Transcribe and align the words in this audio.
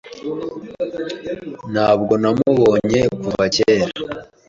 Ntabwo 1.71 2.13
namubonye 2.21 3.01
kuva 3.21 3.43
kera. 3.55 3.85